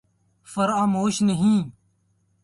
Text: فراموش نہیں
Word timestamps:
فراموش 0.47 1.21
نہیں 1.21 1.69